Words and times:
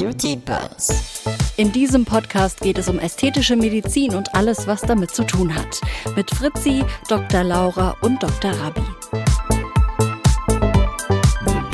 Beauty 0.00 0.34
Buzz. 0.34 1.22
In 1.58 1.72
diesem 1.72 2.06
Podcast 2.06 2.62
geht 2.62 2.78
es 2.78 2.88
um 2.88 2.98
ästhetische 2.98 3.54
Medizin 3.54 4.14
und 4.14 4.34
alles, 4.34 4.66
was 4.66 4.80
damit 4.80 5.10
zu 5.10 5.24
tun 5.24 5.54
hat. 5.54 5.78
Mit 6.16 6.30
Fritzi, 6.30 6.82
Dr. 7.06 7.44
Laura 7.44 7.94
und 8.00 8.22
Dr. 8.22 8.50
Rabi. 8.50 8.80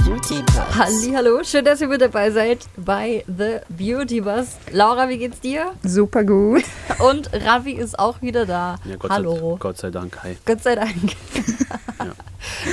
Beauty 0.05 0.43
Buzz. 0.43 1.09
Hallo, 1.15 1.45
schön, 1.45 1.65
dass 1.65 1.81
ihr 1.81 1.87
mit 1.87 2.01
dabei 2.01 2.33
seid 2.33 2.67
bei 2.77 3.25
The 3.29 3.59
Beauty 3.69 4.23
Bus. 4.23 4.57
Laura, 4.73 5.09
wie 5.09 5.19
geht's 5.19 5.39
dir? 5.39 5.75
Super 5.85 6.25
gut. 6.25 6.65
Und 6.99 7.31
Ravi 7.33 7.75
ist 7.75 7.97
auch 7.97 8.23
wieder 8.23 8.45
da. 8.45 8.75
Ja, 8.87 8.97
Gott 8.97 9.13
Hallo. 9.13 9.53
Sei, 9.53 9.59
Gott 9.61 9.79
sei 9.79 9.91
Dank, 9.91 10.19
hi. 10.25 10.37
Gott 10.45 10.65
sei 10.65 10.75
Dank. 10.75 11.13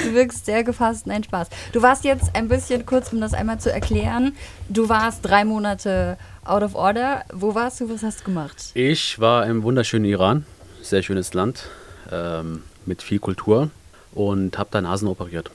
Du 0.03 0.13
wirkst 0.13 0.45
sehr 0.45 0.63
gefasst. 0.63 1.07
Nein, 1.07 1.23
Spaß. 1.23 1.49
Du 1.71 1.81
warst 1.81 2.03
jetzt 2.03 2.35
ein 2.35 2.47
bisschen 2.47 2.85
kurz, 2.85 3.13
um 3.13 3.21
das 3.21 3.33
einmal 3.33 3.59
zu 3.59 3.71
erklären. 3.71 4.35
Du 4.69 4.89
warst 4.89 5.19
drei 5.23 5.45
Monate 5.45 6.17
out 6.45 6.63
of 6.63 6.75
order. 6.75 7.23
Wo 7.33 7.55
warst 7.55 7.79
du? 7.81 7.89
Was 7.89 8.03
hast 8.03 8.21
du 8.21 8.25
gemacht? 8.25 8.71
Ich 8.73 9.19
war 9.19 9.45
im 9.45 9.63
wunderschönen 9.63 10.05
Iran, 10.05 10.45
sehr 10.81 11.03
schönes 11.03 11.33
Land, 11.33 11.69
ähm, 12.11 12.63
mit 12.85 13.01
viel 13.01 13.19
Kultur 13.19 13.69
und 14.13 14.57
habe 14.57 14.69
da 14.71 14.81
Nasen 14.81 15.07
operiert. 15.07 15.51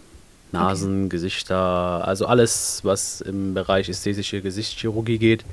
Nasen, 0.50 1.09
Gesichter, 1.11 2.06
also 2.06 2.27
alles, 2.27 2.80
was 2.83 3.20
im 3.20 3.53
Bereich 3.53 3.89
ästhetische 3.89 4.41
Gesichtschirurgie 4.41 5.19
geht, 5.19 5.45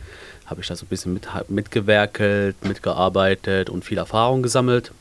habe 0.46 0.62
ich 0.62 0.68
da 0.68 0.76
so 0.76 0.86
ein 0.86 0.90
bisschen 0.90 1.14
mit, 1.14 1.28
mitgewerkelt, 1.50 2.64
mitgearbeitet 2.64 3.70
und 3.70 3.84
viel 3.84 3.98
Erfahrung 3.98 4.42
gesammelt. 4.42 4.92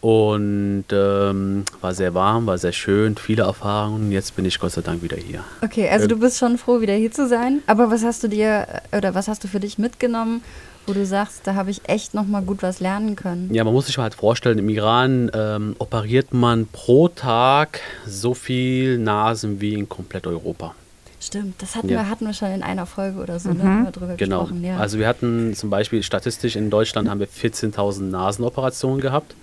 Und 0.00 0.84
ähm, 0.92 1.64
war 1.82 1.92
sehr 1.94 2.14
warm, 2.14 2.46
war 2.46 2.56
sehr 2.56 2.72
schön, 2.72 3.16
viele 3.16 3.42
Erfahrungen. 3.42 4.12
Jetzt 4.12 4.34
bin 4.34 4.46
ich 4.46 4.58
Gott 4.58 4.72
sei 4.72 4.80
Dank 4.80 5.02
wieder 5.02 5.16
hier. 5.18 5.44
Okay, 5.62 5.88
also 5.90 6.04
Ähm. 6.04 6.08
du 6.08 6.18
bist 6.18 6.38
schon 6.38 6.56
froh, 6.56 6.80
wieder 6.80 6.94
hier 6.94 7.12
zu 7.12 7.28
sein. 7.28 7.62
Aber 7.66 7.90
was 7.90 8.02
hast 8.02 8.22
du 8.22 8.28
dir 8.28 8.66
äh, 8.92 8.96
oder 8.96 9.14
was 9.14 9.28
hast 9.28 9.44
du 9.44 9.48
für 9.48 9.60
dich 9.60 9.76
mitgenommen, 9.78 10.42
wo 10.86 10.94
du 10.94 11.04
sagst, 11.04 11.42
da 11.44 11.54
habe 11.54 11.70
ich 11.70 11.82
echt 11.86 12.14
noch 12.14 12.26
mal 12.26 12.40
gut 12.40 12.62
was 12.62 12.80
lernen 12.80 13.14
können? 13.14 13.52
Ja, 13.52 13.62
man 13.64 13.74
muss 13.74 13.86
sich 13.88 13.98
halt 13.98 14.14
vorstellen, 14.14 14.58
im 14.58 14.70
Iran 14.70 15.30
ähm, 15.34 15.76
operiert 15.78 16.32
man 16.32 16.66
pro 16.66 17.08
Tag 17.08 17.80
so 18.06 18.32
viel 18.32 18.96
Nasen 18.96 19.60
wie 19.60 19.74
in 19.74 19.86
komplett 19.88 20.26
Europa. 20.26 20.74
Stimmt, 21.20 21.60
das 21.60 21.76
hatten, 21.76 21.90
Ja. 21.90 21.98
wir, 21.98 22.08
hatten 22.08 22.24
wir 22.24 22.32
schon 22.32 22.50
in 22.50 22.62
einer 22.62 22.86
Folge 22.86 23.18
oder 23.20 23.38
so, 23.38 23.50
ne? 23.52 23.62
Haben 23.62 23.84
wir 23.84 23.90
drüber 23.92 24.14
Genau. 24.16 24.40
gesprochen. 24.44 24.64
Ja. 24.64 24.78
Also 24.78 24.98
wir 24.98 25.06
hatten 25.06 25.54
zum 25.54 25.68
Beispiel 25.68 26.02
statistisch 26.02 26.56
in 26.56 26.70
Deutschland 26.70 27.10
haben 27.10 27.20
wir 27.20 27.28
14.000 27.28 28.04
Nasenoperationen 28.04 29.02
gehabt. 29.02 29.34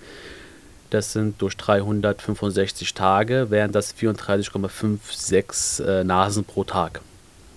Das 0.90 1.12
sind 1.12 1.40
durch 1.42 1.56
365 1.56 2.94
Tage, 2.94 3.50
wären 3.50 3.72
das 3.72 3.94
34,56 3.94 5.84
äh, 5.84 6.04
Nasen 6.04 6.44
pro 6.44 6.64
Tag. 6.64 7.00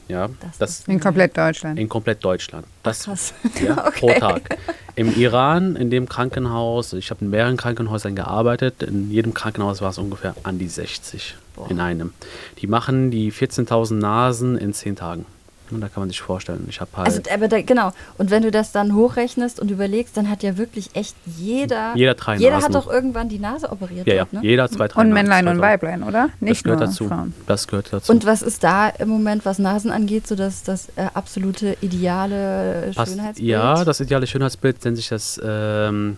Ja, 0.07 0.29
Das 0.41 0.57
das, 0.57 0.83
In 0.87 0.99
komplett 0.99 1.37
Deutschland. 1.37 1.79
in 1.79 1.87
komplett 1.87 2.23
Deutschland. 2.25 2.65
Das 2.83 3.05
krass. 3.05 3.33
ja, 3.65 3.77
Okay. 3.87 3.99
pro 3.99 4.11
Tag. 4.19 4.57
Im 4.95 5.15
Iran, 5.15 5.77
in 5.77 5.89
dem 5.89 6.09
Krankenhaus, 6.09 6.91
ich 6.93 7.11
habe 7.11 7.23
in 7.23 7.29
mehreren 7.29 7.55
Krankenhäusern 7.55 8.15
gearbeitet, 8.15 8.83
in 8.83 9.09
jedem 9.09 9.33
Krankenhaus 9.33 9.79
war 9.81 9.89
es 9.91 9.97
ungefähr 9.97 10.35
an 10.43 10.59
die 10.59 10.67
60 10.67 11.35
Boah. 11.55 11.71
in 11.71 11.79
einem. 11.79 12.13
Die 12.61 12.67
machen 12.67 13.09
die 13.09 13.31
14.000 13.31 13.93
Nasen 13.93 14.57
in 14.57 14.73
10 14.73 14.97
Tagen. 14.97 15.25
Und 15.72 15.81
da 15.81 15.88
kann 15.89 16.02
man 16.02 16.09
sich 16.09 16.22
vorstellen, 16.22 16.66
ich 16.69 16.81
habe 16.81 16.89
halt 16.95 17.08
Also, 17.08 17.22
aber 17.33 17.47
da, 17.47 17.61
genau. 17.61 17.91
Und 18.17 18.30
wenn 18.31 18.44
du 18.44 18.52
das 18.52 18.72
dann 18.72 18.94
hochrechnest 18.95 19.59
und 19.59 19.72
überlegst, 19.72 20.17
dann 20.17 20.30
hat 20.30 20.44
ja 20.44 20.58
wirklich 20.58 20.89
echt 20.95 21.16
jeder. 21.38 21.94
Jeder 21.95 22.14
drei 22.16 22.36
Jeder 22.38 22.52
Nasen. 22.59 22.66
hat 22.66 22.75
doch 22.75 22.91
irgendwann 22.91 23.30
die 23.30 23.39
Nase 23.39 23.72
operiert. 23.72 24.05
ja, 24.08 24.14
ja, 24.14 24.23
dort, 24.25 24.33
ne? 24.33 24.39
jeder 24.44 24.69
zwei, 24.69 24.88
drei 24.88 25.02
Und 25.02 25.09
Nasen, 25.09 25.14
Männlein 25.14 25.44
zwei, 25.45 25.52
und 25.52 25.58
drei. 25.58 25.67
Weiblein, 25.73 26.03
oder? 26.03 26.30
Nicht 26.39 26.58
Das 26.59 26.64
gehört 26.64 26.80
nur 26.80 26.88
dazu. 26.89 27.08
Frauen. 27.08 27.33
Das 27.47 27.67
gehört 27.67 27.94
dazu. 27.94 28.11
Und 28.11 28.25
was 28.25 28.42
ist 28.42 28.64
da 28.64 28.89
im 28.89 29.09
Moment, 29.09 29.45
was 29.45 29.59
Nasen 29.59 29.92
angeht, 29.92 30.27
so 30.27 30.36
das, 30.36 30.64
das 30.64 30.89
äh, 30.95 31.08
absolute 31.14 31.77
ideale 31.81 32.92
Passt- 32.95 33.11
Schönheitsbild? 33.14 33.49
Ja, 33.49 33.83
das 33.86 33.99
ideale 33.99 34.27
Schönheitsbild 34.27 34.83
nennt 34.86 34.98
sich 34.98 35.09
das 35.09 35.39
ähm, 35.43 36.17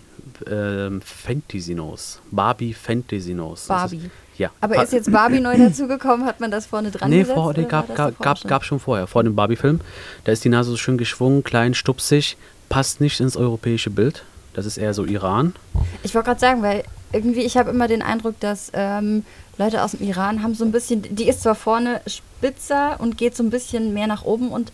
ähm, 0.50 1.02
Fantasy-Nose. 1.02 2.20
Barbie 2.32 2.74
Fantasy-Nose. 2.74 3.66
Das 3.68 3.68
Barbie. 3.68 3.98
Ist, 3.98 4.40
ja. 4.40 4.50
Aber 4.62 4.82
ist 4.84 4.94
jetzt 4.94 5.12
Barbie 5.12 5.40
neu 5.40 5.58
dazugekommen? 5.58 6.26
Hat 6.26 6.40
man 6.40 6.52
das 6.52 6.66
vorne 6.66 6.92
dran 6.92 7.10
Nee, 7.10 7.20
gesetzt? 7.20 7.36
vor, 7.36 7.54
nee 7.54 7.66
gab, 7.66 7.94
gab, 7.96 8.38
schon? 8.40 8.50
gab 8.50 8.64
schon 8.64 8.80
vorher, 8.80 9.08
vor 9.08 9.24
dem 9.24 9.36
Barbie-Film. 9.36 9.82
Da 10.24 10.32
ist 10.32 10.44
die 10.44 10.50
Nase 10.50 10.72
so 10.72 10.78
schön 10.78 10.98
geschwungen, 10.98 11.44
klein, 11.44 11.74
stupsig, 11.74 12.38
passt 12.70 13.02
nicht 13.02 13.20
ins 13.20 13.38
europäische 13.38 13.90
Bild. 13.90 14.24
Das 14.54 14.66
ist 14.66 14.78
eher 14.78 14.94
so 14.94 15.06
Iran. 15.06 15.56
Ich 16.04 16.14
wollte 16.14 16.28
gerade 16.28 16.40
sagen, 16.40 16.62
weil 16.62 16.84
irgendwie, 17.12 17.42
ich 17.42 17.58
habe 17.58 17.70
immer 17.72 17.88
den 17.88 18.02
Eindruck, 18.02 18.40
dass 18.40 18.72
ähm, 18.74 19.26
Leute 19.58 19.84
aus 19.84 19.92
dem 19.92 20.08
Iran 20.08 20.42
haben 20.44 20.56
so 20.56 20.64
ein 20.66 20.72
bisschen, 20.72 21.04
die 21.16 21.28
ist 21.28 21.42
zwar 21.42 21.56
vorne 21.56 22.02
spitzer 22.08 23.00
und 23.00 23.18
geht 23.18 23.36
so 23.36 23.44
ein 23.44 23.50
bisschen 23.50 23.94
mehr 23.94 24.08
nach 24.08 24.24
oben 24.26 24.50
und 24.52 24.72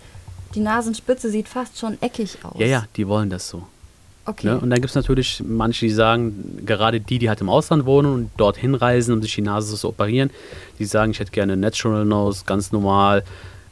die 0.56 0.62
Nasenspitze 0.62 1.30
sieht 1.30 1.48
fast 1.48 1.78
schon 1.78 2.02
eckig 2.02 2.38
aus. 2.44 2.56
Ja, 2.58 2.66
ja, 2.66 2.86
die 2.96 3.08
wollen 3.08 3.30
das 3.30 3.48
so. 3.50 3.68
Okay. 4.26 4.48
Ne? 4.48 4.60
Und 4.60 4.70
dann 4.70 4.80
gibt 4.80 4.90
es 4.90 4.96
natürlich 4.96 5.44
manche, 5.46 5.86
die 5.86 5.92
sagen, 5.92 6.62
gerade 6.66 7.00
die, 7.00 7.20
die 7.20 7.30
halt 7.30 7.42
im 7.42 7.50
Ausland 7.50 7.86
wohnen 7.86 8.14
und 8.14 8.32
dorthin 8.38 8.76
reisen, 8.76 9.14
um 9.14 9.22
sich 9.22 9.34
die 9.36 9.42
Nase 9.42 9.76
zu 9.76 9.88
operieren, 9.88 10.30
die 10.78 10.86
sagen, 10.86 11.12
ich 11.12 11.20
hätte 11.20 11.32
gerne 11.32 11.58
Natural 11.58 12.06
Nose, 12.06 12.44
ganz 12.46 12.72
normal 12.72 13.24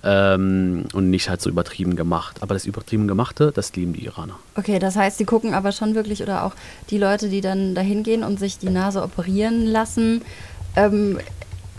ähm, 0.04 0.86
und 0.94 1.10
nicht 1.10 1.30
halt 1.30 1.42
so 1.42 1.50
übertrieben 1.50 1.96
gemacht. 1.96 2.38
Aber 2.42 2.54
das 2.54 2.66
übertrieben 2.66 3.08
Gemachte, 3.08 3.52
das 3.54 3.76
lieben 3.76 3.94
die 3.94 4.06
Iraner. 4.06 4.40
Okay, 4.56 4.80
das 4.80 4.96
heißt, 4.96 5.20
die 5.20 5.26
gucken 5.26 5.54
aber 5.54 5.72
schon 5.72 5.96
wirklich, 5.96 6.24
oder 6.24 6.44
auch 6.44 6.54
die 6.90 6.98
Leute, 6.98 7.30
die 7.30 7.42
dann 7.42 7.76
dahin 7.76 8.04
gehen 8.04 8.24
und 8.24 8.40
sich 8.40 8.58
die 8.58 8.70
Nase 8.70 9.04
operieren 9.04 9.66
lassen, 9.66 10.22
ähm, 10.76 11.20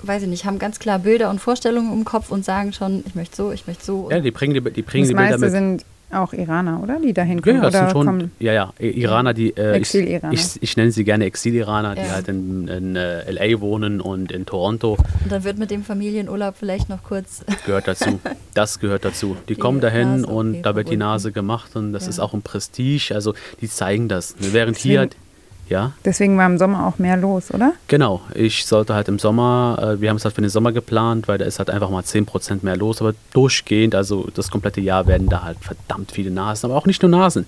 weiß 0.02 0.22
ich 0.22 0.28
nicht, 0.28 0.44
haben 0.44 0.58
ganz 0.58 0.78
klar 0.78 0.98
Bilder 0.98 1.30
und 1.30 1.40
Vorstellungen 1.40 1.92
im 1.92 2.04
Kopf 2.04 2.30
und 2.30 2.44
sagen 2.44 2.72
schon, 2.72 3.02
ich 3.06 3.14
möchte 3.14 3.36
so, 3.36 3.50
ich 3.50 3.66
möchte 3.66 3.84
so. 3.84 4.08
Ja, 4.10 4.20
die 4.20 4.30
bringen 4.30 4.54
die, 4.54 4.72
die, 4.72 4.82
bringen 4.82 5.04
Das 5.04 5.08
die 5.08 5.14
Bilder 5.14 5.38
mit. 5.38 5.50
sind 5.50 5.84
auch 6.12 6.32
Iraner, 6.32 6.80
oder? 6.82 6.98
Die 7.00 7.12
dahin 7.12 7.38
Ja, 7.38 7.42
kommen. 7.42 7.56
ja, 7.56 7.62
das 7.62 7.74
oder 7.74 7.78
sind 7.84 7.90
schon, 7.92 8.06
kommen 8.06 8.32
ja, 8.38 8.52
ja, 8.52 8.72
Iraner, 8.78 9.34
die, 9.34 9.50
äh, 9.56 9.72
ich, 9.72 9.76
Exil-Iraner. 9.78 10.32
ich, 10.32 10.62
ich 10.62 10.76
nenne 10.76 10.90
sie 10.92 11.04
gerne 11.04 11.24
Exil-Iraner, 11.26 11.94
die 11.94 12.00
Ja. 12.02 12.10
halt 12.12 12.28
in, 12.28 12.66
in 12.68 12.96
äh, 12.96 13.20
L.A. 13.22 13.60
wohnen 13.60 14.00
und 14.00 14.32
in 14.32 14.46
Toronto. 14.46 14.96
Und 15.22 15.30
dann 15.32 15.44
wird 15.44 15.58
mit 15.58 15.70
dem 15.70 15.82
Familienurlaub 15.84 16.56
vielleicht 16.58 16.88
noch 16.88 17.02
kurz. 17.02 17.44
Gehört 17.66 17.88
dazu. 17.88 18.20
Das 18.54 18.80
gehört 18.80 19.04
dazu. 19.04 19.36
Die, 19.48 19.54
Die 19.54 19.60
kommen 19.60 19.80
dahin 19.80 20.22
Nase, 20.22 20.26
und 20.26 20.50
okay, 20.50 20.62
da 20.62 20.74
wird 20.74 20.90
die. 20.90 20.96
Nase 20.96 21.30
gemacht 21.30 21.76
und 21.76 21.92
das 21.92 22.04
Ja. 22.04 22.08
ist 22.10 22.18
auch 22.18 22.34
ein 22.34 22.42
Prestige. 22.42 23.14
Also 23.14 23.34
die 23.60 23.68
zeigen 23.68 24.08
das. 24.08 24.34
Während 24.40 24.76
hier, 24.76 25.02
Deswegen- 25.06 25.27
ja, 25.68 25.92
Deswegen 26.04 26.36
war 26.38 26.46
im 26.46 26.58
Sommer 26.58 26.86
auch 26.86 26.98
mehr 26.98 27.16
los, 27.16 27.52
oder? 27.52 27.72
genau. 27.88 28.20
Ich 28.34 28.66
sollte 28.66 28.94
halt 28.94 29.08
im 29.08 29.18
Sommer, 29.18 29.78
äh, 29.80 30.00
wir 30.00 30.10
haben 30.10 30.16
es 30.16 30.24
halt 30.24 30.34
für 30.34 30.40
den 30.40 30.50
Sommer 30.50 30.72
geplant, 30.72 31.28
weil 31.28 31.38
da 31.38 31.44
ist 31.44 31.58
halt 31.58 31.70
einfach 31.70 31.90
mal 31.90 32.02
10% 32.02 32.58
mehr 32.62 32.76
los, 32.76 33.00
aber 33.00 33.14
durchgehend, 33.32 33.94
also 33.94 34.28
das 34.34 34.50
komplette 34.50 34.80
Jahr 34.80 35.06
werden 35.06 35.28
da 35.28 35.42
halt 35.42 35.58
verdammt 35.60 36.12
viele 36.12 36.30
Nasen, 36.30 36.66
aber 36.66 36.78
auch 36.78 36.86
nicht 36.86 37.02
nur 37.02 37.10
Nasen. 37.10 37.46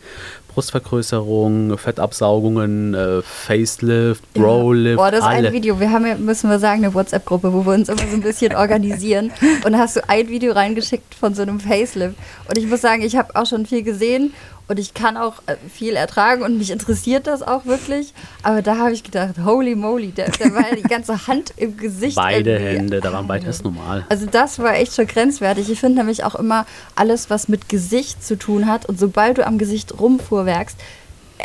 Brustvergrößerung, 0.48 1.78
Fettabsaugungen, 1.78 2.94
äh, 2.94 3.22
Facelift, 3.22 4.32
Browlift, 4.34 4.97
Boah, 4.97 5.10
das 5.10 5.20
ist 5.20 5.26
alle. 5.26 5.48
ein 5.48 5.54
Video. 5.54 5.78
Wir 5.78 5.91
haben 5.91 6.06
ja, 6.06 6.16
müssen 6.16 6.50
wir 6.50 6.59
sagen, 6.59 6.84
eine 6.84 6.92
WhatsApp-Gruppe, 6.92 7.53
wo 7.53 7.64
wir 7.64 7.75
uns 7.75 7.88
immer 7.88 7.98
so 7.98 8.16
ein 8.16 8.20
bisschen 8.20 8.54
organisieren. 8.56 9.30
Und 9.64 9.72
da 9.72 9.78
hast 9.78 9.97
du 9.97 10.09
ein 10.09 10.28
Video 10.28 10.53
reingeschickt 10.53 11.14
von 11.14 11.34
so 11.34 11.42
einem 11.42 11.60
Facelift. 11.60 12.16
Und 12.48 12.59
ich 12.59 12.66
muss 12.66 12.80
sagen, 12.80 13.03
ich 13.03 13.16
habe 13.16 13.34
auch 13.36 13.47
schon 13.47 13.64
viel 13.66 13.82
gesehen 13.82 14.32
und 14.70 14.78
ich 14.78 14.94
kann 14.94 15.16
auch 15.16 15.42
äh, 15.47 15.56
viel 15.69 15.97
ertragen 15.97 16.42
und 16.42 16.56
mich 16.56 16.70
interessiert 16.70 17.26
das 17.26 17.42
auch 17.42 17.66
wirklich. 17.66 18.14
Aber 18.44 18.62
da 18.62 18.76
habe 18.76 18.92
ich 18.92 19.03
gedacht, 19.03 19.34
holy 19.44 19.75
moly, 19.75 20.12
da, 20.14 20.26
da 20.26 20.54
war 20.54 20.70
ja 20.70 20.76
die 20.76 20.82
ganze 20.82 21.26
Hand 21.26 21.53
im 21.56 21.76
Gesicht. 21.76 22.14
Beide 22.14 22.53
irgendwie. 22.53 22.76
Hände, 22.76 23.00
da 23.00 23.12
waren 23.12 23.26
beide, 23.26 23.48
ist 23.48 23.64
normal. 23.64 24.06
Also 24.09 24.26
das 24.26 24.60
war 24.60 24.75
echt 24.76 24.94
schon 24.94 25.09
grenzwertig. 25.09 25.69
Ich 25.69 25.80
finde 25.80 25.98
nämlich 25.98 26.22
auch 26.22 26.36
immer 26.36 26.66
alles, 26.94 27.30
was 27.30 27.48
mit 27.48 27.69
Gesicht 27.69 28.25
zu 28.25 28.38
tun 28.38 28.66
hat 28.66 28.86
und 28.86 28.97
sobald 28.97 29.38
du 29.38 29.47
am 29.47 29.59
Gesicht 29.59 29.98
rumfuhrwerkst, 29.98 30.78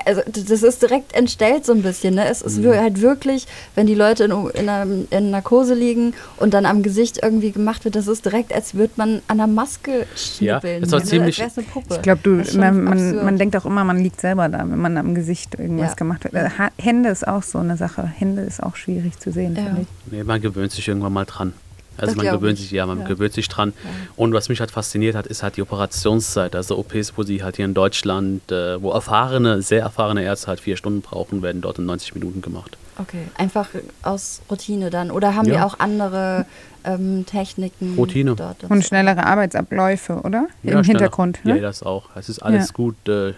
also 0.06 0.22
das 0.26 0.64
ist 0.64 0.82
direkt 0.82 1.14
entstellt 1.16 1.66
so 1.66 1.74
ein 1.74 1.82
bisschen. 1.82 2.16
Ne? 2.16 2.28
Es 2.28 2.42
ist 2.42 2.62
wir- 2.62 2.80
halt 2.82 3.02
wirklich, 3.02 3.48
wenn 3.76 3.88
die 3.88 3.96
Leute 3.96 4.26
in, 4.26 4.32
in, 4.32 4.70
einer, 4.70 4.88
in 5.10 5.32
Narkose 5.32 5.74
liegen 5.74 6.14
und 6.38 6.54
dann 6.54 6.66
am 6.66 6.84
Gesicht 6.84 7.20
irgendwie 7.24 7.52
gemacht 7.52 7.86
wird, 7.86 7.96
das 7.96 8.08
ist 8.08 8.26
direkt, 8.26 8.54
als 8.54 8.74
würde 8.76 8.94
man 8.98 9.22
an 9.28 9.38
der 9.38 9.48
Maske 9.48 10.06
schnippeln. 10.16 10.82
das 10.82 10.92
war 10.92 11.00
ne? 11.00 11.06
ziemlich- 11.06 11.42
Als 11.44 11.58
eine 11.58 11.68
Puppe. 11.68 11.96
Ich 11.96 12.02
glaube, 12.02 12.20
du, 12.24 12.36
ist 12.40 12.56
man, 12.56 12.84
man, 12.84 13.24
man 13.26 13.38
denkt 13.38 13.56
auch 13.56 13.66
immer, 13.66 13.84
man 13.84 14.00
liegt 14.00 14.20
selber 14.22 14.50
da, 14.50 14.60
wenn 14.60 14.80
man 14.80 14.98
am 14.98 15.16
Gesicht 15.16 15.56
irgendwas 15.60 15.92
Ja. 15.92 15.96
gemacht 15.96 16.24
wird. 16.24 16.34
Äh, 16.36 16.50
Hände 16.78 17.10
ist 17.10 17.28
auch 17.28 17.44
so 17.44 17.60
eine 17.60 17.78
Sache. 17.78 18.04
Hände 18.04 18.42
ist 18.44 18.62
auch 18.62 18.76
schwierig 18.76 19.20
zu 19.20 19.32
sehen, 19.32 19.56
Ja. 19.56 19.64
finde 19.64 19.82
ich. 19.82 19.88
Nee, 20.12 20.24
man 20.24 20.42
gewöhnt 20.42 20.72
sich 20.72 20.88
irgendwann 20.88 21.14
mal 21.14 21.26
dran. 21.26 21.54
Also 21.98 22.14
Das 22.16 22.24
man 22.24 22.26
gewöhnt 22.36 22.58
ich. 22.60 22.66
sich, 22.66 22.72
ja, 22.72 22.86
man 22.86 23.00
Ja. 23.02 23.06
gewöhnt 23.08 23.34
sich 23.34 23.48
dran. 23.48 23.74
Und 24.16 24.34
was 24.34 24.50
mich 24.50 24.60
halt 24.60 24.72
fasziniert 24.72 25.16
hat, 25.16 25.28
ist 25.28 25.44
halt 25.44 25.56
die 25.58 25.62
Operationszeit. 25.62 26.56
Also 26.56 26.78
OPs, 26.78 27.14
wo 27.18 27.24
sie 27.24 27.44
halt 27.44 27.56
hier 27.56 27.66
in 27.66 27.74
Deutschland, 27.74 28.52
äh, 28.52 28.82
wo 28.82 28.92
erfahrene, 28.92 29.62
sehr 29.62 29.82
erfahrene 29.82 30.24
Ärzte 30.24 30.48
halt 30.48 30.60
vier 30.60 30.78
Stunden 30.78 31.02
brauchen, 31.02 31.42
werden 31.42 31.62
dort 31.62 31.80
in 31.80 31.86
90 31.86 32.16
Minuten 32.16 32.42
gemacht. 32.42 32.78
Okay, 32.98 33.28
einfach 33.38 33.70
aus 34.04 34.42
Routine 34.50 34.90
dann. 34.90 35.12
Oder 35.12 35.36
haben 35.36 35.46
die 35.46 35.52
Ja. 35.52 35.66
auch 35.66 35.80
andere 35.80 36.46
ähm, 36.88 37.26
Techniken? 37.26 37.96
Routine. 37.98 38.36
Dort 38.36 38.64
Und 38.70 38.86
schnellere 38.86 39.26
Arbeitsabläufe, 39.26 40.22
oder? 40.24 40.48
Ja, 40.64 40.74
Im 40.78 40.84
schneller. 40.84 40.84
Hintergrund. 40.84 41.40
Ja, 41.44 41.56
Ne? 41.56 41.62
das 41.62 41.82
auch. 41.82 42.10
Es 42.16 42.30
ist 42.30 42.40
alles 42.40 42.68
Ja. 42.68 42.74
gut, 42.74 43.10
äh, 43.10 43.34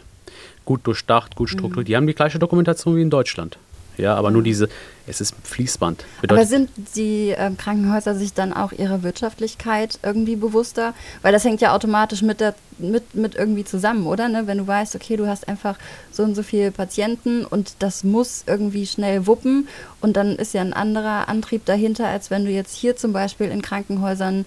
gut 0.65 0.85
durchdacht, 0.85 1.35
gut 1.35 1.49
strukturiert. 1.49 1.87
Die 1.87 1.95
haben 1.95 2.07
die 2.07 2.13
gleiche 2.13 2.39
Dokumentation 2.39 2.97
wie 2.97 3.01
in 3.01 3.09
Deutschland. 3.09 3.57
Ja, 3.97 4.15
aber 4.15 4.31
nur 4.31 4.43
diese, 4.43 4.69
es 5.07 5.21
ist 5.21 5.35
Fließband. 5.43 6.05
Aber 6.17 6.21
Bedeutet, 6.21 6.49
sind 6.49 6.69
die 6.95 7.33
ähm, 7.37 7.57
Krankenhäuser 7.57 8.15
sich 8.15 8.33
dann 8.33 8.53
auch 8.53 8.71
ihrer 8.71 9.03
Wirtschaftlichkeit 9.03 9.99
irgendwie 10.03 10.35
bewusster? 10.35 10.93
Weil 11.21 11.33
das 11.33 11.43
hängt 11.43 11.61
ja 11.61 11.73
automatisch 11.73 12.21
mit, 12.21 12.39
der, 12.39 12.55
mit, 12.77 13.15
mit 13.15 13.35
irgendwie 13.35 13.65
zusammen, 13.65 14.05
oder? 14.05 14.29
Ne? 14.29 14.45
Wenn 14.45 14.59
du 14.59 14.67
weißt, 14.67 14.95
okay, 14.95 15.17
du 15.17 15.27
hast 15.27 15.47
einfach 15.47 15.77
so 16.11 16.23
und 16.23 16.35
so 16.35 16.43
viele 16.43 16.71
Patienten 16.71 17.45
und 17.45 17.75
das 17.79 18.03
muss 18.03 18.43
irgendwie 18.45 18.85
schnell 18.85 19.25
wuppen 19.25 19.67
und 20.01 20.17
dann 20.17 20.35
ist 20.35 20.53
ja 20.53 20.61
ein 20.61 20.73
anderer 20.73 21.27
Antrieb 21.27 21.65
dahinter, 21.65 22.07
als 22.07 22.29
wenn 22.29 22.45
du 22.45 22.51
jetzt 22.51 22.75
hier 22.75 22.95
zum 22.95 23.13
Beispiel 23.13 23.47
in 23.47 23.61
Krankenhäusern 23.61 24.45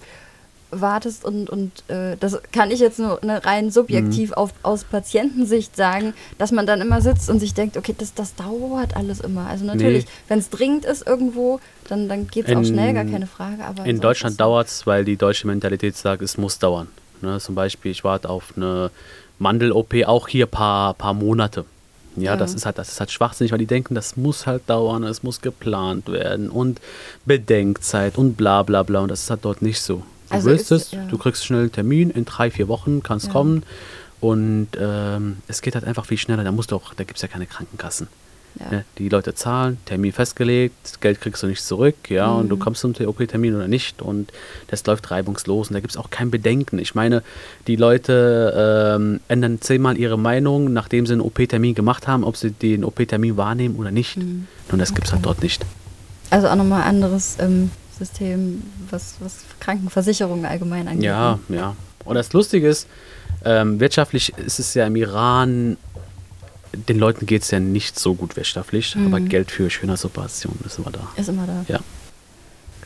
wartest 0.71 1.25
und, 1.25 1.49
und 1.49 1.71
äh, 1.89 2.15
das 2.19 2.39
kann 2.51 2.71
ich 2.71 2.79
jetzt 2.79 2.97
nur 2.99 3.19
ne, 3.23 3.43
rein 3.45 3.71
subjektiv 3.71 4.31
auf, 4.33 4.51
aus 4.63 4.83
Patientensicht 4.83 5.75
sagen, 5.75 6.13
dass 6.37 6.51
man 6.51 6.65
dann 6.65 6.81
immer 6.81 7.01
sitzt 7.01 7.29
und 7.29 7.39
sich 7.39 7.53
denkt, 7.53 7.77
okay, 7.77 7.93
das, 7.97 8.13
das 8.13 8.35
dauert 8.35 8.95
alles 8.95 9.19
immer. 9.19 9.47
Also 9.47 9.65
natürlich, 9.65 10.05
Nee. 10.05 10.11
wenn 10.29 10.39
es 10.39 10.49
dringend 10.49 10.85
ist 10.85 11.05
irgendwo, 11.05 11.59
dann, 11.87 12.07
dann 12.09 12.27
geht 12.27 12.47
es 12.47 12.55
auch 12.55 12.63
schnell, 12.63 12.93
gar 12.93 13.05
keine 13.05 13.27
Frage. 13.27 13.63
Aber 13.65 13.85
in 13.85 13.99
Deutschland 13.99 14.39
dauert 14.39 14.67
es, 14.67 14.87
weil 14.87 15.05
die 15.05 15.17
deutsche 15.17 15.45
Mentalität 15.47 15.95
sagt, 15.95 16.21
es 16.21 16.37
muss 16.37 16.57
dauern. 16.59 16.87
Ne, 17.21 17.39
zum 17.39 17.53
Beispiel, 17.53 17.91
ich 17.91 18.03
warte 18.03 18.29
auf 18.29 18.53
eine 18.55 18.89
Mandel-OP 19.39 19.93
auch 20.05 20.27
hier 20.27 20.45
paar, 20.47 20.93
paar 20.95 21.13
Monate. 21.13 21.65
Ja, 22.15 22.31
Ja. 22.31 22.35
Das, 22.37 22.53
ist 22.53 22.65
halt, 22.65 22.77
das 22.77 22.89
ist 22.89 22.99
halt 22.99 23.09
schwachsinnig, 23.11 23.51
weil 23.51 23.59
die 23.59 23.65
denken, 23.67 23.95
das 23.95 24.17
muss 24.17 24.45
halt 24.45 24.63
dauern, 24.69 25.03
es 25.03 25.23
muss 25.23 25.39
geplant 25.41 26.11
werden 26.11 26.49
und 26.49 26.81
Bedenkzeit 27.25 28.17
und 28.17 28.35
bla 28.35 28.63
bla 28.63 28.83
bla. 28.83 28.99
Und 29.01 29.09
das 29.09 29.23
ist 29.23 29.29
halt 29.29 29.45
dort 29.45 29.61
nicht 29.61 29.81
so. 29.81 30.03
Du 30.31 30.35
Also 30.37 30.49
willst 30.49 30.71
ist- 30.71 30.87
es, 30.87 30.91
ja. 30.93 31.05
du 31.05 31.17
kriegst 31.17 31.45
schnell 31.45 31.61
einen 31.61 31.71
Termin, 31.71 32.09
in 32.09 32.25
drei, 32.25 32.49
vier 32.51 32.67
Wochen 32.67 33.03
kannst 33.03 33.27
Ja. 33.27 33.31
kommen. 33.33 33.63
Und 34.19 34.69
ähm, 34.79 35.37
es 35.47 35.61
geht 35.61 35.73
halt 35.75 35.83
einfach 35.83 36.05
viel 36.05 36.17
schneller. 36.17 36.43
Da 36.43 36.51
musst 36.51 36.71
du 36.71 36.75
auch, 36.75 36.93
da 36.93 37.03
gibt 37.03 37.17
es 37.17 37.21
ja 37.21 37.27
keine 37.27 37.47
Krankenkassen. 37.47 38.07
Ja. 38.59 38.69
Ne? 38.69 38.85
Die 38.97 39.07
Leute 39.09 39.33
zahlen, 39.33 39.77
Termin 39.85 40.11
festgelegt, 40.11 40.99
Geld 41.01 41.21
kriegst 41.21 41.41
du 41.41 41.47
nicht 41.47 41.63
zurück, 41.63 41.95
ja, 42.09 42.29
und 42.31 42.45
Mhm. 42.45 42.49
du 42.49 42.57
kommst 42.57 42.81
zum 42.81 42.93
OP-Termin 42.93 43.55
oder 43.55 43.69
nicht 43.69 44.01
und 44.01 44.29
das 44.67 44.85
läuft 44.85 45.09
reibungslos 45.09 45.69
und 45.69 45.73
da 45.73 45.79
gibt 45.79 45.91
es 45.91 45.97
auch 45.97 46.09
kein 46.09 46.31
Bedenken. 46.31 46.77
Ich 46.77 46.93
meine, 46.93 47.23
die 47.67 47.77
Leute 47.77 48.97
ähm, 48.99 49.21
ändern 49.29 49.61
zehnmal 49.61 49.97
ihre 49.97 50.17
Meinung, 50.19 50.73
nachdem 50.73 51.05
sie 51.05 51.13
einen 51.13 51.21
OP-Termin 51.21 51.75
gemacht 51.75 52.07
haben, 52.09 52.25
ob 52.25 52.35
sie 52.35 52.51
den 52.51 52.83
OP-Termin 52.83 53.37
wahrnehmen 53.37 53.75
oder 53.77 53.89
nicht. 53.91 54.17
Mhm. 54.17 54.47
Und 54.69 54.79
das 54.79 54.93
gibt 54.93 55.07
es 55.07 55.13
halt 55.13 55.25
dort 55.25 55.41
nicht. 55.41 55.65
Also 56.29 56.47
auch 56.49 56.55
nochmal 56.55 56.83
anderes 56.83 57.37
ähm, 57.39 57.71
System, 57.97 58.63
was, 58.89 59.15
was 59.19 59.39
Krankenversicherungen 59.59 60.45
allgemein 60.45 60.87
angeht. 60.87 61.03
Ja, 61.03 61.39
ne? 61.47 61.57
ja. 61.57 61.75
Und 62.05 62.15
das 62.15 62.33
Lustige 62.33 62.67
ist, 62.67 62.87
ähm, 63.45 63.79
wirtschaftlich 63.79 64.33
ist 64.37 64.59
es 64.59 64.73
ja 64.73 64.87
im 64.87 64.95
Iran, 64.95 65.77
den 66.73 66.97
Leuten 66.99 67.25
geht 67.25 67.43
es 67.43 67.51
ja 67.51 67.59
nicht 67.59 67.99
so 67.99 68.13
gut 68.15 68.35
wirtschaftlich, 68.37 68.95
Mhm. 68.95 69.07
aber 69.07 69.19
Geld 69.19 69.51
für 69.51 69.69
Schönheitsoperationen 69.69 70.59
ist 70.65 70.79
immer 70.79 70.91
da. 70.91 71.07
Ist 71.17 71.29
immer 71.29 71.45
da. 71.45 71.65
Ja. 71.67 71.79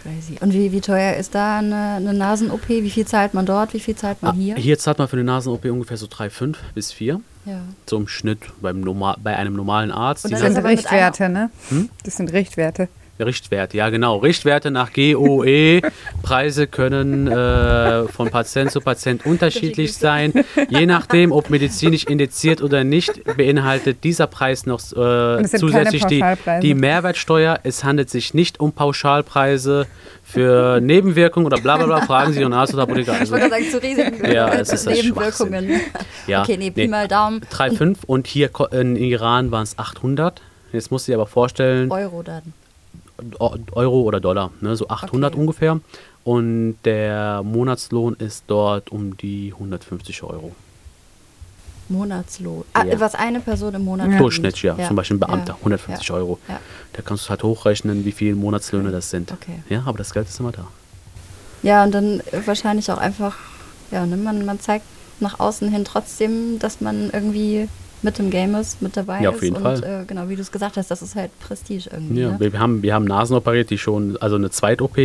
Crazy. 0.02 0.38
Und 0.40 0.54
wie, 0.54 0.72
wie 0.72 0.82
teuer 0.82 1.16
ist 1.16 1.34
da 1.34 1.60
eine, 1.60 1.94
eine 1.96 2.14
Nasen-OP? 2.14 2.68
Wie 2.70 2.90
viel 2.90 3.06
zahlt 3.08 3.34
man 3.34 3.46
dort? 3.46 3.74
Wie 3.74 3.80
viel 3.80 3.96
zahlt 3.96 4.22
man 4.22 4.32
Ah, 4.36 4.38
hier? 4.38 4.56
Hier 4.56 4.78
zahlt 4.78 4.98
man 5.00 5.08
für 5.08 5.16
eine 5.16 5.24
Nasen-OP 5.24 5.66
ungefähr 5.66 5.98
so 5.98 6.06
3,5 6.08 6.56
bis 6.76 6.92
4. 6.92 7.22
Ja. 7.46 7.62
So 7.90 7.98
im 7.98 8.08
Schnitt 8.08 8.40
beim 8.62 8.82
normal, 8.82 9.16
bei 9.24 9.36
einem 9.36 9.56
normalen 9.56 9.92
Arzt. 9.92 10.26
Und 10.26 10.32
Das 10.32 10.42
sind 10.42 10.58
Richtwerte, 10.58 11.30
ne? 11.30 11.50
Hm? 11.70 11.90
Das 12.04 12.18
sind 12.18 12.32
Richtwerte. 12.34 12.88
Richtwerte, 13.20 13.78
ja 13.78 13.90
genau. 13.90 14.18
Richtwerte 14.18 14.72
nach 14.72 14.92
GOE. 14.92 15.82
Preise 16.22 16.68
können 16.68 17.28
äh, 17.28 18.08
von 18.10 18.30
Patient 18.30 18.72
zu 18.72 18.82
Patient 18.82 19.26
unterschiedlich 19.26 19.94
sein. 19.94 20.34
Je 20.70 20.86
nachdem, 20.86 21.32
ob 21.32 21.50
medizinisch 21.50 22.04
indiziert 22.06 22.62
oder 22.62 22.84
nicht, 22.84 23.24
beinhaltet 23.38 24.04
dieser 24.04 24.28
Preis 24.28 24.66
noch 24.66 24.80
äh, 24.80 25.44
zusätzlich 25.48 26.04
die, 26.06 26.24
die 26.62 26.74
Mehrwertsteuer. 26.74 27.60
Es 27.64 27.84
handelt 27.84 28.10
sich 28.10 28.34
nicht 28.34 28.60
um 28.60 28.74
Pauschalpreise 28.74 29.88
für 30.24 30.82
Nebenwirkungen 30.82 31.46
oder 31.46 31.62
bla 31.62 31.78
bla 31.78 31.86
bla. 31.86 32.02
Fragen 32.02 32.34
Sie 32.34 32.42
Ihren 32.42 32.54
Arzt 32.54 32.74
oder 32.74 32.84
Apotheker. 32.84 33.14
Ich 33.14 33.20
Also, 33.22 33.32
wollte 33.34 33.50
gerade 33.50 33.64
sagen, 33.64 33.72
zu 33.72 33.82
Risiken 33.82 34.32
Ja, 34.32 34.50
äh, 34.50 34.60
es 34.60 34.74
ist 34.74 34.88
halt 34.88 34.98
Nebenwirkungen. 35.04 35.70
ja, 36.28 36.42
okay, 36.42 36.58
nee, 36.58 36.72
Pi 36.72 36.82
nee. 36.82 36.88
mal 36.90 37.08
Daumen. 37.08 37.42
3,5 37.52 37.98
und 38.06 38.28
hier 38.28 38.50
in 38.72 38.98
Iran 38.98 39.52
waren 39.52 39.64
es 39.64 39.80
800. 39.80 40.42
Jetzt 40.74 40.92
du 41.08 41.12
dir 41.14 41.18
aber 41.18 41.28
vorstellen, 41.28 41.90
Euro 41.90 42.22
dann. 42.22 42.54
Euro 43.40 44.02
oder 44.02 44.20
Dollar, 44.20 44.52
ne? 44.62 44.76
so 44.76 44.88
800 44.90 45.34
Okay. 45.34 45.40
ungefähr. 45.42 45.80
Und 46.24 46.78
der 46.86 47.44
Monatslohn 47.44 48.16
ist 48.16 48.44
dort 48.48 48.92
um 48.92 49.16
die 49.18 49.54
150 49.54 50.24
Euro. 50.24 50.54
Monatslohn. 51.88 52.64
Ah, 52.74 52.84
Ja. 52.84 53.00
Was 53.00 53.14
eine 53.16 53.40
Person 53.40 53.76
im 53.76 53.84
Monat 53.86 54.12
Ja. 54.12 54.18
Durchschnitt, 54.18 54.60
ja. 54.64 54.76
Zum 54.88 54.96
Beispiel 54.96 55.18
ein 55.18 55.20
Beamter, 55.20 55.54
Ja. 55.54 55.58
150 55.60 56.08
ja. 56.08 56.16
Euro. 56.16 56.40
Ja. 56.48 56.60
Da 56.94 57.02
kannst 57.04 57.26
du 57.26 57.30
halt 57.30 57.44
hochrechnen, 57.44 58.06
wie 58.06 58.12
viele 58.12 58.36
Monatslöhne 58.36 58.92
das 58.92 59.10
sind. 59.12 59.32
Okay. 59.32 59.60
Ja, 59.70 59.84
aber 59.86 59.98
das 60.00 60.12
Geld 60.14 60.28
ist 60.28 60.40
immer 60.40 60.52
da. 60.52 60.68
ja, 61.62 61.84
und 61.84 61.92
dann 61.94 62.22
wahrscheinlich 62.46 62.92
auch 62.92 62.98
einfach, 62.98 63.36
ja, 63.92 64.06
ne, 64.06 64.18
man, 64.18 64.46
man 64.46 64.60
zeigt 64.60 64.86
nach 65.20 65.40
außen 65.40 65.70
hin 65.72 65.86
trotzdem, 65.86 66.58
dass 66.60 66.82
man 66.82 67.10
irgendwie 67.12 67.68
mit 68.06 68.18
im 68.20 68.30
Game 68.30 68.56
ist, 68.56 68.82
mit 68.82 68.96
dabei 68.96 69.22
Ja, 69.22 69.32
ist. 69.32 69.36
auf 69.36 69.44
jeden 69.44 69.58
und 69.58 69.62
Fall. 69.64 69.84
Äh, 69.84 70.06
genau, 70.06 70.30
wie 70.30 70.36
du 70.38 70.42
es 70.42 70.52
gesagt 70.52 70.78
hast, 70.78 70.90
das 70.90 71.02
ist 71.02 71.16
halt 71.16 71.38
Prestige 71.42 71.90
irgendwie. 71.92 72.22
Ja, 72.22 72.30
ne? 72.32 72.40
wir, 72.40 72.58
haben, 72.60 72.82
wir 72.82 72.94
haben 72.94 73.04
Nasen 73.06 73.36
operiert, 73.36 73.70
die 73.70 73.78
schon, 73.78 74.16
also 74.22 74.38
eine 74.38 74.50
Zweit-OP, 74.52 74.98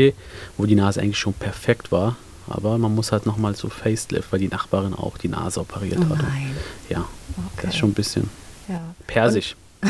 wo 0.57 0.67
die 0.67 0.77
Nase 0.77 1.01
eigentlich 1.01 1.19
schon 1.19 1.33
perfekt 1.33 1.91
war. 1.91 2.17
Aber 2.49 2.79
man 2.79 2.95
muss 2.95 3.11
halt 3.13 3.27
nochmal 3.27 3.55
zu 3.55 3.69
Facelift, 3.71 4.33
weil 4.33 4.39
die 4.41 4.49
Nachbarin 4.49 4.95
auch 4.95 5.19
die 5.19 5.29
Nase 5.29 5.61
operiert 5.61 5.99
Oh 6.01 6.05
hat. 6.05 6.11
Und 6.21 6.23
nein. 6.23 6.57
Ja, 6.89 6.99
Okay. 7.55 7.63
das 7.63 7.71
ist 7.75 7.77
schon 7.79 7.91
ein 7.91 7.95
bisschen 7.95 8.29
Ja. 8.69 8.81
persisch. 9.07 9.57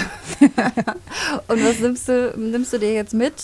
Und 1.49 1.65
was 1.65 1.81
nimmst 1.81 2.09
du, 2.09 2.33
nimmst 2.37 2.73
du 2.73 2.79
dir 2.79 2.93
jetzt 2.93 3.15
mit 3.15 3.35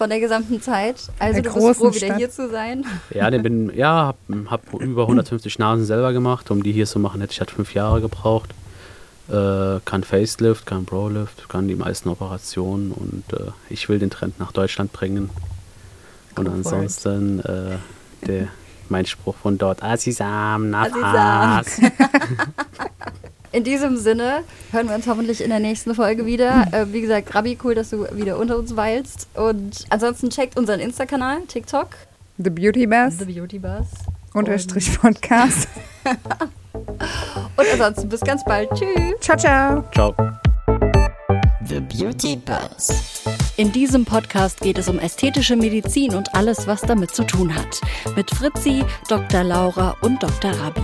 von 0.00 0.08
der 0.08 0.18
gesamten 0.18 0.62
Zeit? 0.62 0.96
Also 1.18 1.42
der 1.42 1.52
du 1.52 1.52
bist 1.52 1.76
froh, 1.76 1.84
großen 1.84 1.94
wieder 1.94 2.06
Stadt. 2.06 2.16
hier 2.16 2.30
zu 2.30 2.48
sein. 2.48 2.86
Ja, 3.10 3.30
den 3.30 3.42
bin, 3.42 3.70
ja, 3.76 4.06
hab, 4.06 4.16
hab 4.50 4.80
über 4.80 5.02
150 5.02 5.58
Nasen 5.58 5.84
selber 5.84 6.14
gemacht. 6.14 6.50
Um 6.50 6.62
die 6.62 6.72
hier 6.72 6.86
zu 6.86 6.98
machen, 6.98 7.20
hätte 7.20 7.34
ich 7.34 7.40
halt 7.40 7.50
fünf 7.50 7.74
Jahre 7.74 8.00
gebraucht. 8.00 8.54
Äh, 9.28 9.80
kann 9.84 10.02
Facelift, 10.02 10.64
kann 10.64 10.86
Brolift, 10.86 11.50
kann 11.50 11.68
die 11.68 11.74
meisten 11.74 12.08
Operationen 12.08 12.92
und 12.92 13.24
äh, 13.34 13.50
ich 13.68 13.90
will 13.90 13.98
den 13.98 14.08
Trend 14.08 14.40
nach 14.40 14.52
Deutschland 14.52 14.90
bringen. 14.94 15.28
Und 16.34 16.46
Go 16.46 16.50
ansonsten 16.50 17.40
äh, 17.40 17.76
der, 18.26 18.48
mein 18.88 19.04
Spruch 19.04 19.36
von 19.36 19.58
dort, 19.58 19.82
Asisam, 19.82 20.74
Asisam. 20.74 21.02
Nafas. 21.02 21.78
In 23.52 23.64
diesem 23.64 23.96
Sinne 23.96 24.44
hören 24.70 24.88
wir 24.88 24.94
uns 24.94 25.08
hoffentlich 25.08 25.42
in 25.42 25.50
der 25.50 25.58
nächsten 25.58 25.94
Folge 25.94 26.24
wieder. 26.24 26.68
Äh, 26.72 26.92
wie 26.92 27.00
gesagt, 27.00 27.34
Rabi, 27.34 27.58
cool, 27.64 27.74
dass 27.74 27.90
du 27.90 28.06
wieder 28.12 28.38
unter 28.38 28.56
uns 28.56 28.76
weilst. 28.76 29.26
Und 29.34 29.86
ansonsten 29.88 30.30
checkt 30.30 30.56
unseren 30.56 30.78
Insta-Kanal, 30.78 31.40
TikTok, 31.48 31.88
The 32.38 32.50
Beauty 32.50 32.86
Bus, 32.86 33.18
The 33.18 33.24
Beauty 33.24 33.58
Bus. 33.58 33.86
unterstrich 34.34 34.98
Podcast. 35.00 35.68
Und 36.72 37.66
ansonsten 37.72 38.08
bis 38.08 38.20
ganz 38.20 38.44
bald. 38.44 38.70
Tschüss. 38.70 39.20
Ciao, 39.20 39.36
ciao. 39.36 39.84
Ciao. 39.92 40.14
The 41.66 41.80
Beauty 41.80 42.36
Buzz. 42.36 43.22
In 43.56 43.72
diesem 43.72 44.04
Podcast 44.04 44.60
geht 44.60 44.78
es 44.78 44.88
um 44.88 44.98
ästhetische 44.98 45.56
Medizin 45.56 46.14
und 46.14 46.34
alles, 46.34 46.66
was 46.66 46.80
damit 46.80 47.10
zu 47.10 47.24
tun 47.24 47.54
hat. 47.54 47.80
Mit 48.16 48.30
Fritzi, 48.30 48.82
Dr. 49.08 49.44
Laura 49.44 49.96
und 50.00 50.22
Dr. 50.22 50.52
Rabi. 50.52 50.80